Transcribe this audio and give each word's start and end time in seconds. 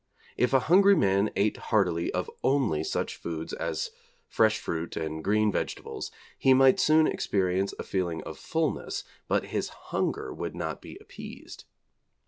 If 0.35 0.51
a 0.51 0.61
hungry 0.61 0.95
man 0.95 1.29
ate 1.35 1.57
heartily 1.57 2.11
of 2.11 2.27
only 2.43 2.83
such 2.83 3.17
foods 3.17 3.53
as 3.53 3.91
fresh 4.27 4.57
fruit 4.57 4.97
and 4.97 5.23
green 5.23 5.51
vegetables 5.51 6.09
he 6.39 6.55
might 6.55 6.79
soon 6.79 7.05
experience 7.05 7.75
a 7.77 7.83
feeling 7.83 8.23
of 8.23 8.39
fulness, 8.39 9.03
but 9.27 9.45
his 9.53 9.69
hunger 9.69 10.33
would 10.33 10.55
not 10.55 10.81
be 10.81 10.97
appeased. 10.99 11.65